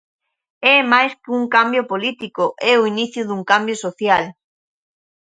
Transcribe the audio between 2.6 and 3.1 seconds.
é o